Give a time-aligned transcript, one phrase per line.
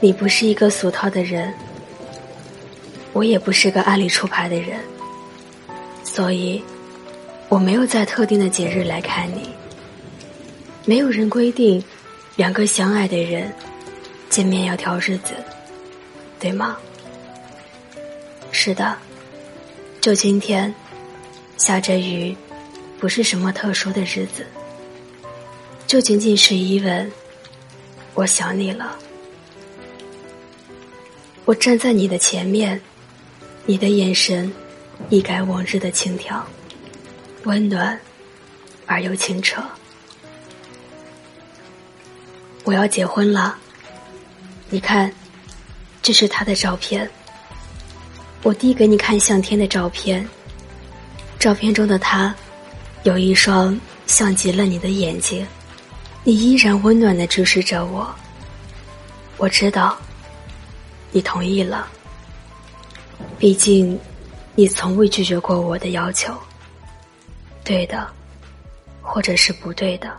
[0.00, 1.52] 你不是一个俗套的人，
[3.12, 4.78] 我也不是个按理出牌的人，
[6.04, 6.62] 所以
[7.48, 9.50] 我没有在特定的节日来看你。
[10.84, 11.82] 没有人规定
[12.36, 13.52] 两个相爱的人
[14.30, 15.34] 见面要挑日子，
[16.38, 16.76] 对吗？
[18.52, 18.96] 是的，
[20.00, 20.72] 就今天
[21.56, 22.34] 下着雨，
[23.00, 24.46] 不是什么特殊的日子，
[25.88, 27.10] 就仅仅是一问，
[28.14, 28.96] 我想你了。
[31.48, 32.78] 我站在你的前面，
[33.64, 34.52] 你的眼神
[35.08, 36.44] 一改往日的轻佻，
[37.44, 37.98] 温暖
[38.84, 39.62] 而又清澈。
[42.64, 43.56] 我要结婚了，
[44.68, 45.10] 你看，
[46.02, 47.10] 这是他的照片。
[48.42, 50.28] 我递给你看向天的照片，
[51.38, 52.36] 照片中的他，
[53.04, 55.46] 有一双像极了你的眼睛，
[56.24, 58.14] 你依然温暖的注视着我。
[59.38, 59.98] 我知道，
[61.10, 61.88] 你同意了。
[63.38, 63.98] 毕竟，
[64.54, 66.34] 你从未拒绝过我的要求。
[67.64, 68.06] 对的，
[69.02, 70.10] 或者是不对的。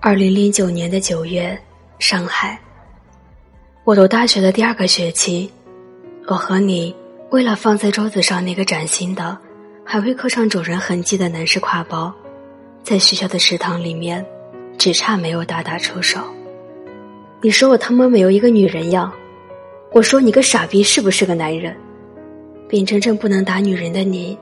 [0.00, 1.58] 二零零九年的九月，
[1.98, 2.60] 上海。
[3.84, 5.50] 我读大学的第二个学期，
[6.26, 6.94] 我和你
[7.30, 9.38] 为了放在桌子上那个崭新的、
[9.84, 12.12] 还会刻上主人痕迹的男士挎包，
[12.82, 14.24] 在学校的食堂里面，
[14.78, 16.20] 只差没有大打出手。
[17.40, 19.12] 你说我他妈没有一个女人样，
[19.92, 21.76] 我说你个傻逼是不是个男人？
[22.66, 24.36] 并真正不能打女人的你，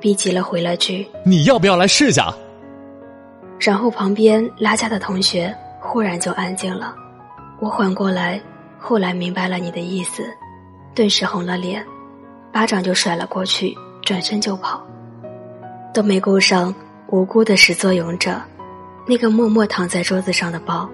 [0.00, 2.34] 逼急了回了句：“你要不要来试下？”
[3.60, 6.94] 然后旁边拉架的同学忽然就安静了，
[7.60, 8.40] 我缓过来，
[8.78, 10.24] 后来明白了你的意思，
[10.94, 11.84] 顿时红了脸，
[12.52, 14.84] 巴掌就甩了过去，转身就跑，
[15.94, 16.74] 都没顾上
[17.06, 18.40] 无辜的始作俑者，
[19.10, 20.88] 那个默默躺在桌子上的包。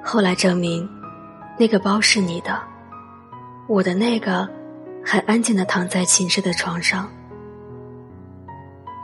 [0.00, 0.88] 后来证明，
[1.58, 2.56] 那个包是你的，
[3.66, 4.48] 我的那个
[5.04, 7.10] 还安静的躺在寝室的床上。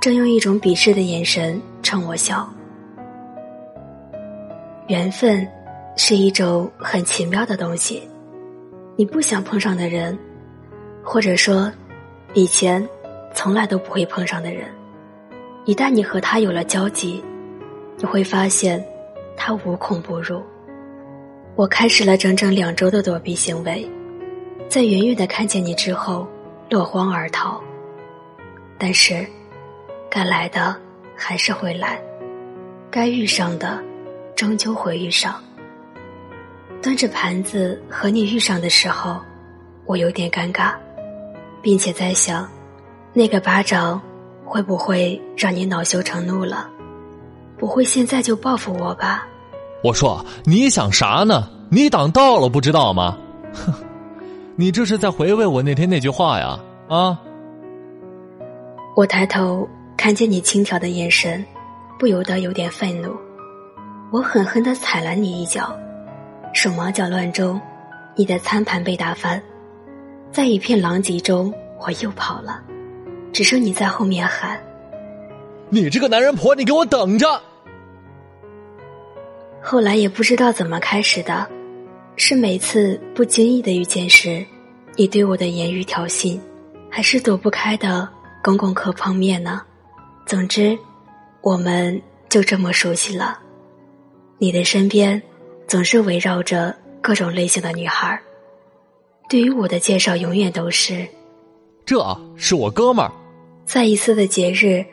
[0.00, 2.48] 正用一种鄙视的眼神冲我笑。
[4.86, 5.44] 缘分
[5.96, 8.08] 是一种很奇妙的东西，
[8.94, 10.16] 你不想碰上的人，
[11.02, 11.68] 或者说
[12.34, 12.88] 以前
[13.34, 14.68] 从来都不会碰上的人，
[15.64, 17.20] 一旦你和他有了交集，
[18.00, 18.84] 你会发现
[19.36, 20.42] 他无孔不入。
[21.54, 23.88] 我开始了整整两周的躲避行为，
[24.68, 26.26] 在远远的看见你之后
[26.68, 27.60] 落荒而逃，
[28.78, 29.24] 但是。
[30.12, 30.74] 该来的
[31.14, 32.02] 还是会来，
[32.90, 33.80] 该遇上的
[34.34, 35.40] 终究会遇上。
[36.82, 39.20] 端着盘子和你遇上的时候，
[39.86, 40.74] 我有点尴尬，
[41.62, 42.50] 并且在想，
[43.12, 44.02] 那个巴掌
[44.44, 46.68] 会不会让你恼羞成怒了？
[47.60, 49.26] 不会现在就报复我吧？
[49.84, 51.48] 我说你想啥呢？
[51.70, 53.16] 你挡道了不知道吗？
[53.52, 53.72] 哼，
[54.56, 56.58] 你这是在回味我那天那句话呀？
[56.88, 57.20] 啊！
[58.96, 59.68] 我抬头。
[59.96, 61.44] 看见你轻佻的眼神，
[61.98, 63.14] 不由得有点愤怒。
[64.10, 65.78] 我狠狠的踩了你一脚，
[66.54, 67.60] 手忙脚乱中，
[68.16, 69.42] 你的餐盘被打翻，
[70.32, 72.62] 在一片狼藉中，我又跑了，
[73.30, 74.58] 只剩你在后面喊
[75.68, 77.28] ：“你这个男人婆，你给我等着！”
[79.62, 81.48] 后来也不知道怎么开始的，
[82.16, 84.44] 是每次不经意的遇见时，
[84.96, 86.38] 你对我的言语挑衅，
[86.90, 88.08] 还是躲不开的
[88.42, 89.62] 公共课碰面呢？
[90.26, 90.76] 总之，
[91.42, 93.38] 我们就这么熟悉了。
[94.38, 95.20] 你的身边
[95.66, 98.18] 总是围绕着各种类型的女孩
[99.28, 101.06] 对于我的介绍永远都是
[101.84, 103.12] ：“这是我哥们儿。”
[103.64, 104.84] 在一次的节日，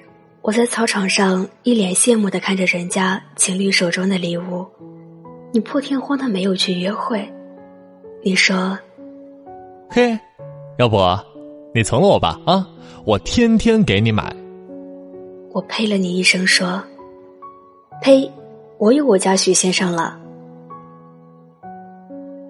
[0.47, 4.66] 我在操场上一脸羡慕的看着人家情侣手中的礼物，
[5.51, 7.30] 你破天荒的没有去约会。
[8.24, 8.80] 你说
[9.92, 10.18] ：“嘿，
[10.77, 10.98] 要不
[11.75, 12.39] 你从了我吧？
[12.45, 12.66] 啊，
[13.04, 14.33] 我天天给你买。”
[15.51, 16.81] 我呸了你一声，说
[18.01, 18.31] ：“呸！
[18.77, 20.18] 我有我家徐先生了。”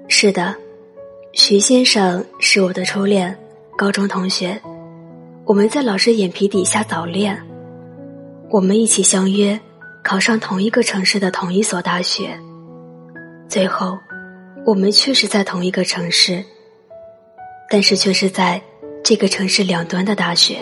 [0.08, 0.56] 是的，
[1.34, 3.36] 徐先生是我的初恋，
[3.76, 4.62] 高中同学。
[5.46, 7.36] 我们在老师眼皮底下早恋，
[8.50, 9.60] 我们一起相约
[10.04, 12.40] 考上同一个城市的同一所大学。
[13.50, 13.98] 最后，
[14.66, 16.44] 我们确实在同一个城市，
[17.70, 18.62] 但是却是在
[19.04, 20.60] 这个城市两端的大学。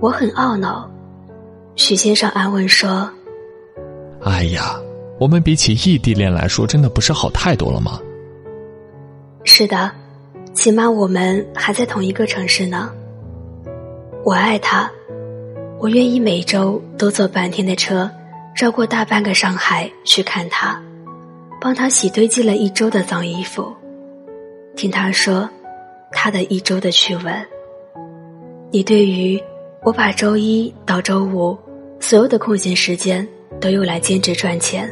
[0.00, 0.88] 我很懊恼。
[1.74, 3.10] 许先生安慰说
[4.22, 4.80] ：“哎呀，
[5.18, 8.00] 我们比起异地恋来说，真的不是好太多了吗？”
[9.42, 9.90] 是的，
[10.52, 12.92] 起码我们还在同一个城市呢。
[14.24, 14.88] 我爱他，
[15.84, 18.10] 我愿意每周都坐半天的车，
[18.56, 20.82] 绕过大半个上海去看他，
[21.60, 23.70] 帮他洗堆积了一周的脏衣服，
[24.76, 25.46] 听他说
[26.10, 27.34] 他的一周的趣闻。
[28.70, 29.38] 你对于
[29.82, 31.54] 我把周一到周五
[32.00, 33.28] 所有的空闲时间
[33.60, 34.90] 都用来兼职赚钱，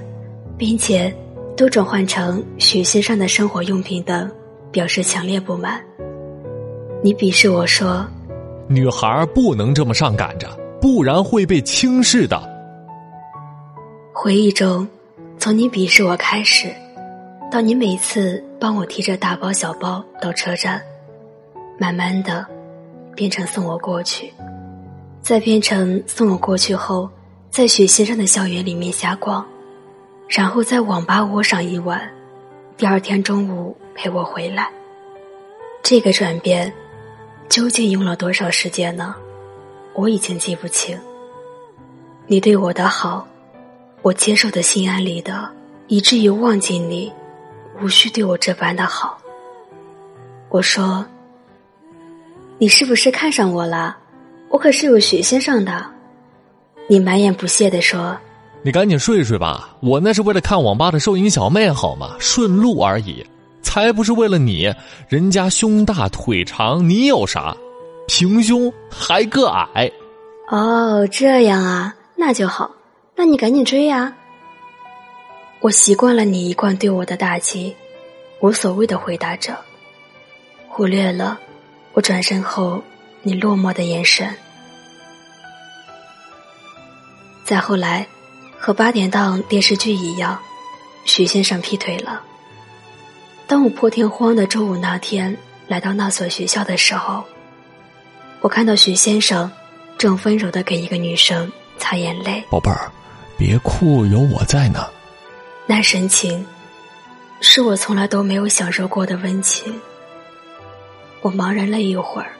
[0.58, 1.10] 并且
[1.56, 4.30] 都转换成许先生的生活用品等，
[4.70, 5.80] 表示强烈不满。
[7.02, 8.06] 你鄙视我说
[8.68, 10.46] ：“女孩不能这么上赶着，
[10.82, 12.50] 不然会被轻视的。”
[14.12, 14.86] 回忆中，
[15.38, 16.74] 从你鄙视我开始，
[17.52, 20.82] 到你每次帮我提着大包小包到车站，
[21.78, 22.44] 慢慢的，
[23.14, 24.32] 变成送我过去，
[25.20, 27.08] 再变成送我过去后，
[27.48, 29.46] 在雪先生的校园里面瞎逛，
[30.28, 32.10] 然后在网吧窝上一晚，
[32.76, 34.68] 第二天中午陪我回来。
[35.80, 36.72] 这个转变，
[37.48, 39.14] 究竟用了多少时间呢？
[39.94, 40.98] 我已经记不清。
[42.26, 43.26] 你对我的好。
[44.02, 45.48] 我接受的心安理得，
[45.86, 47.12] 以至于忘记你，
[47.80, 49.16] 无需对我这般的好。
[50.48, 51.06] 我说
[52.58, 53.96] ：“你是不是看上我了？
[54.48, 55.86] 我可是有许先生的。”
[56.90, 58.18] 你满眼不屑地说
[58.62, 62.16] ：“你赶紧睡睡吧，我那是为了看网吧的收银小妹好吗？
[62.18, 63.24] 顺路而已，
[63.62, 64.74] 才不是为了你。
[65.08, 67.56] 人家胸大腿长，你有啥？
[68.06, 69.90] 平胸还个矮。”
[70.48, 72.70] 哦，这样啊，那就好。
[73.14, 74.12] 那你赶紧追呀！
[75.60, 77.74] 我习惯了你一贯对我的打击，
[78.40, 79.56] 无所谓的回答着，
[80.68, 81.38] 忽略了
[81.92, 82.82] 我转身后
[83.22, 84.34] 你落寞的眼神。
[87.44, 88.06] 再后来，
[88.58, 90.38] 和八点档电视剧一样，
[91.04, 92.22] 许先生劈腿了。
[93.46, 95.36] 当我破天荒的周五那天
[95.68, 97.22] 来到那所学校的时候，
[98.42, 99.50] 我看到许先生
[99.96, 102.90] 正温柔的给一个女生擦眼泪，宝贝儿。
[103.38, 104.84] 别哭，有我在呢。
[105.64, 106.44] 那神情，
[107.40, 109.80] 是我从来都没有享受过的温情。
[111.20, 112.32] 我茫然了一会儿，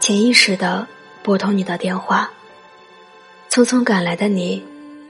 [0.00, 0.86] 潜意识的
[1.22, 2.30] 拨通你的电话。
[3.50, 4.64] 匆匆赶来的你，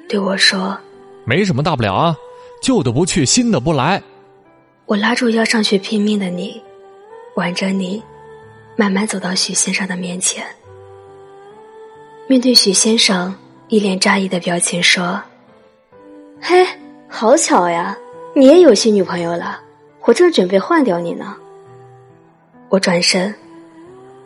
[0.08, 0.76] 对我说
[1.24, 2.16] ：“没什么大不了啊，
[2.60, 4.02] 旧的不去，新的不来。”
[4.86, 6.60] 我拉住要上去拼命的你，
[7.36, 8.02] 挽着你，
[8.76, 10.44] 慢慢走到许先生的面前。
[12.26, 13.34] 面对许先生。
[13.68, 15.20] 一脸诧异的表情说
[16.38, 16.64] ：“嘿，
[17.08, 17.96] 好巧呀，
[18.34, 19.58] 你也有新女朋友了，
[20.02, 21.34] 我正准备换掉你呢。”
[22.68, 23.34] 我转身，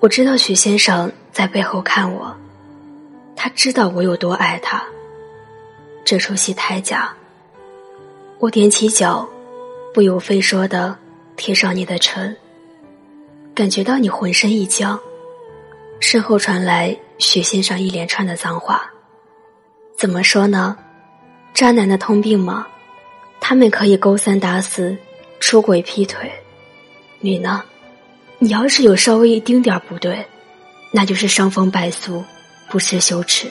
[0.00, 2.37] 我知道许先生在背后看我，
[3.37, 4.85] 他知道我有多爱他。
[6.05, 7.15] 这出戏太假。
[8.41, 9.27] 我踮起脚，
[9.95, 10.95] 不由分说的
[11.37, 12.37] 贴上你的唇，
[13.59, 14.97] 感觉到你浑身一僵，
[15.99, 18.89] 身后传来许先生一连串的脏话。
[19.97, 20.79] 怎么说呢？
[21.55, 22.69] 渣男的通病吗？
[23.41, 24.97] 他们可以勾三搭四、
[25.41, 26.31] 出轨劈腿。
[27.19, 27.65] 你呢？
[28.39, 30.25] 你要是有稍微一丁点不对，
[30.93, 32.25] 那就是伤风败俗、
[32.69, 33.51] 不知羞耻。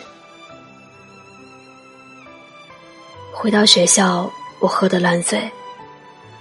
[3.34, 5.52] 回到学校，我喝得烂醉，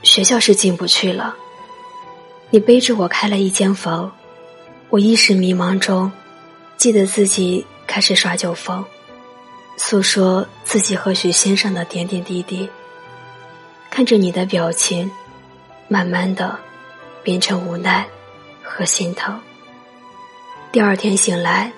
[0.05, 1.37] 学校是进不去了。
[2.57, 4.11] 你背着我开了一间房，
[4.89, 6.11] 我一时迷茫中，
[6.79, 8.83] 记得自己开始耍酒疯。
[9.77, 12.67] 诉说自己和许先生的点点滴滴，
[13.91, 15.11] 看着你的表情，
[15.87, 16.59] 慢慢的
[17.23, 18.09] 变成无奈
[18.63, 19.39] 和心疼。
[20.73, 21.71] 第二天醒来，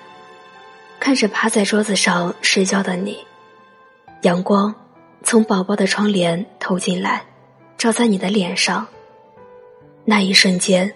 [0.97, 3.17] 看着趴在桌子上睡觉的你，
[4.21, 4.73] 阳光
[5.23, 7.21] 从宝宝的窗帘透进来，
[7.77, 8.87] 照在你的脸上。
[10.09, 10.91] 那一瞬间，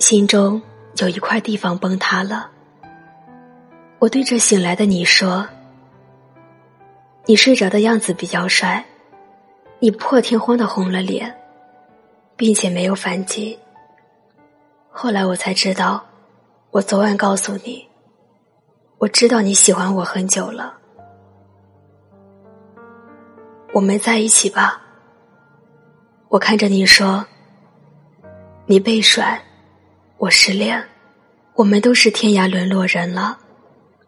[0.00, 0.60] 心中
[0.96, 2.50] 有一块地方崩塌了。
[4.00, 5.46] 我对着醒来的你说。
[7.24, 8.84] 你睡着的样子比较帅，
[9.78, 11.32] 你破天荒的红了脸，
[12.34, 13.56] 并且没有反击。
[14.90, 16.04] 后来我才知道，
[16.72, 17.86] 我昨晚告诉你，
[18.98, 20.76] 我知道你喜欢我很久了。
[23.72, 24.82] 我们在一起吧。
[26.28, 27.24] 我看着你说，
[28.68, 29.40] 你被甩，
[30.18, 30.82] 我失恋，
[31.54, 33.38] 我们都是天涯沦落人了，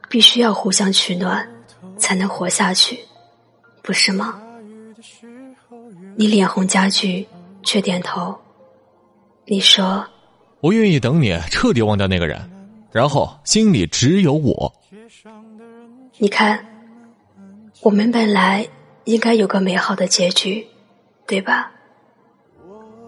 [0.09, 1.49] 必须要互相取暖，
[1.97, 2.99] 才能活下去。
[3.83, 4.43] 不是吗？
[6.17, 7.25] 你脸红加剧，
[7.63, 8.37] 却点头。
[9.45, 10.05] 你说
[10.61, 12.39] ：“我愿意等你彻底忘掉那个人，
[12.91, 14.75] 然后心里只有我。”
[16.19, 16.67] 你看，
[17.81, 18.69] 我们本来
[19.05, 20.67] 应该有个美好的结局，
[21.29, 21.71] 对吧？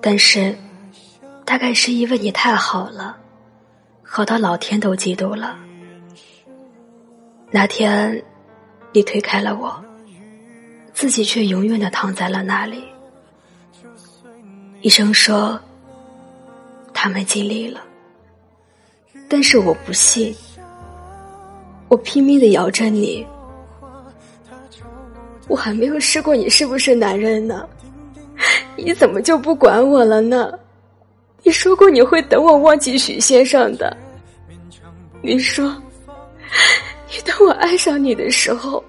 [0.00, 0.57] 但是，
[1.50, 3.16] 大概是因为你太好了，
[4.04, 5.59] 好到老天都嫉妒了。
[7.50, 8.23] 那天，
[8.92, 9.85] 你推开了我。
[10.92, 12.85] 自己却永远的躺在了那里。
[14.80, 15.59] 医生说，
[16.95, 17.80] 他们尽力了，
[19.28, 20.33] 但是我不信。
[21.88, 23.26] 我拼命的摇着你，
[25.49, 27.69] 我还没有试过你是不是男人呢？
[28.76, 30.57] 你怎么就不管我了呢？
[31.42, 33.97] 你说过你会等我忘记许先生的，
[35.23, 35.75] 你说，
[37.09, 38.82] 你等我爱上你的时候，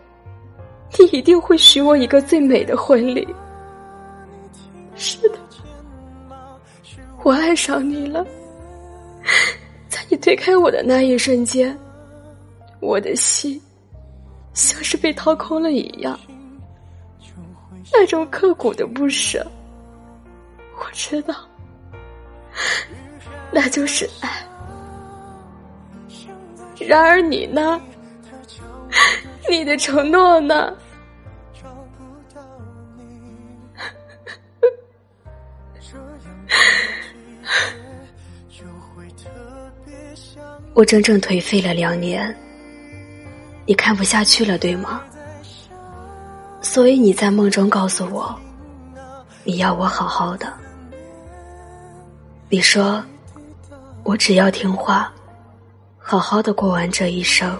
[1.00, 3.28] 你一定会许我一个最美的婚礼。
[4.96, 5.40] 是的，
[7.24, 8.26] 我爱上你了，
[9.88, 11.78] 在你推开我的那一瞬间。
[12.80, 13.62] 我的心
[14.56, 16.20] 像是被掏空了一样，
[17.94, 19.46] 那种刻骨的不舍，
[20.78, 21.36] 我知道，
[23.52, 24.30] 那就是爱。
[26.80, 27.80] 然而你呢？
[29.50, 30.74] 你的承诺呢？
[40.74, 42.34] 我整整颓废了两年。
[43.66, 45.02] 你看不下去了，对吗？
[46.62, 48.40] 所以你在梦中告诉我，
[49.44, 50.52] 你要我好好的。
[52.50, 53.04] 你说，
[54.04, 55.12] 我只要听话，
[55.98, 57.58] 好好的过完这一生，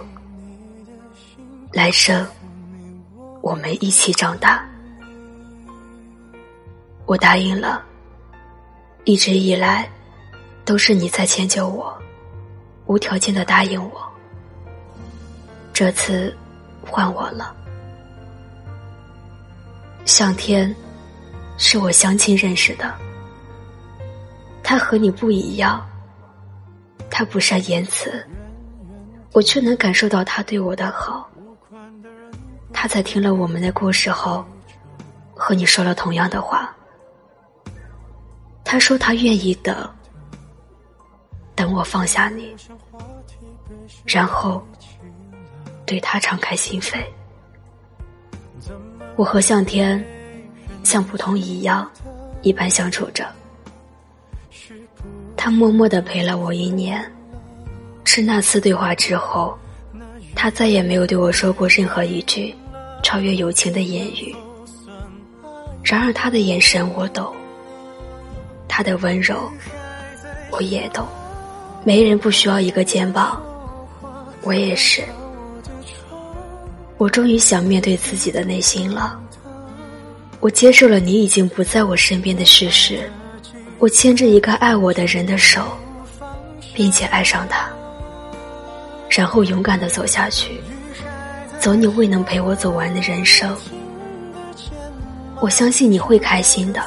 [1.72, 2.26] 来生
[3.40, 4.68] 我们一起长大。
[7.06, 7.82] 我答应了，
[9.04, 9.88] 一直以来
[10.64, 11.96] 都是你在迁就我，
[12.86, 14.02] 无条件的答应我。
[15.72, 16.36] 这次
[16.84, 17.54] 换我了，
[20.04, 20.74] 向天
[21.56, 22.92] 是我相亲认识的，
[24.62, 25.84] 他和你不一样，
[27.12, 28.26] 他不善言辞，
[29.32, 31.30] 我却能感受到他对我的好。
[32.72, 34.42] 他在听了我们的故事后，
[35.34, 36.74] 和你说了同样的话。
[38.64, 39.86] 他说他愿意等，
[41.54, 42.56] 等我放下你，
[44.06, 44.66] 然后。
[45.84, 47.04] 对他敞开心扉，
[49.16, 50.02] 我和向天
[50.84, 51.90] 像普通一样
[52.40, 53.26] 一般相处着。
[55.44, 57.04] 他默默的陪了我一年，
[58.04, 59.58] 是那次对话之后，
[60.36, 62.54] 他再也没有对我说过任何一句
[63.02, 64.32] 超越友情的言语。
[65.82, 67.34] 然而他的眼神我懂，
[68.68, 69.50] 他的温柔
[70.52, 71.04] 我也懂。
[71.82, 73.42] 没人不需要一个肩膀，
[74.42, 75.02] 我也是。
[76.98, 79.20] 我终于想面对自己的内心了。
[80.38, 83.10] 我接受了你已经不在我身边的事实。
[83.82, 85.76] 我牵着一个爱我的人的手，
[86.72, 87.68] 并且爱上他，
[89.10, 90.60] 然后勇敢的走下去，
[91.58, 93.52] 走你未能陪我走完的人生。
[95.40, 96.80] 我相信你会开心的，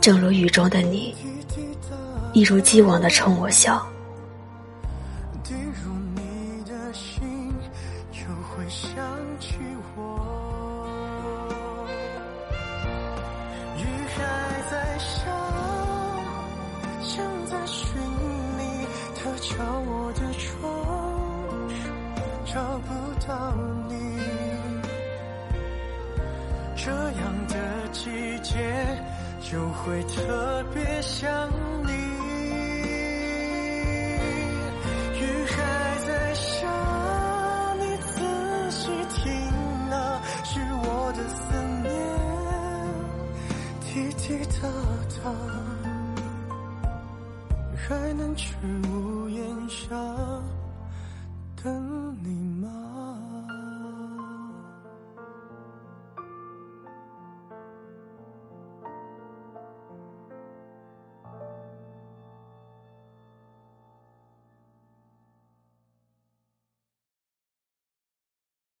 [0.00, 1.12] 正如雨中的你，
[2.32, 3.84] 一如既往的冲我笑。
[19.48, 20.68] 敲我的窗，
[22.44, 22.88] 找不
[23.24, 23.54] 到
[23.88, 23.94] 你。
[26.74, 27.54] 这样的
[27.92, 28.10] 季
[28.42, 28.58] 节
[29.40, 31.48] 就会特别想
[31.84, 31.92] 你。
[35.14, 35.54] 雨还
[36.06, 36.66] 在下，
[37.78, 39.30] 你仔细听
[39.92, 41.94] 啊是我的思念，
[43.80, 44.24] 滴滴
[44.60, 44.66] 答
[45.22, 45.24] 答，
[47.88, 48.54] 还能去
[48.90, 49.56] 屋檐。
[49.68, 49.88] 下
[51.62, 52.45] 等你？